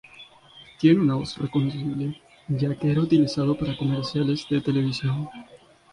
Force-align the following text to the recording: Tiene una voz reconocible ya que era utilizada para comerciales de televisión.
Tiene 0.79 0.99
una 0.99 1.13
voz 1.13 1.37
reconocible 1.37 2.19
ya 2.47 2.73
que 2.73 2.89
era 2.89 3.01
utilizada 3.01 3.53
para 3.53 3.77
comerciales 3.77 4.47
de 4.49 4.59
televisión. 4.59 5.29